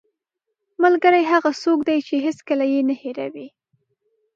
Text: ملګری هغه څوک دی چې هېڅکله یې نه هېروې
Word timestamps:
ملګری 0.83 1.23
هغه 1.31 1.51
څوک 1.63 1.79
دی 1.87 1.99
چې 2.07 2.15
هېڅکله 2.25 2.65
یې 2.73 2.81
نه 2.89 2.95
هېروې 3.01 3.47